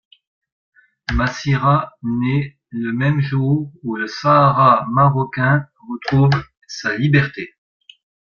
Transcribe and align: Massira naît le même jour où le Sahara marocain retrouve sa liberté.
Massira 1.13 1.93
naît 2.01 2.57
le 2.71 2.91
même 2.91 3.19
jour 3.21 3.71
où 3.83 3.95
le 3.95 4.07
Sahara 4.07 4.87
marocain 4.91 5.69
retrouve 5.87 6.31
sa 6.67 6.97
liberté. 6.97 7.53